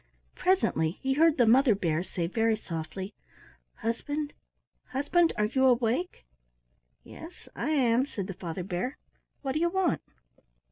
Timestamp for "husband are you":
4.87-5.67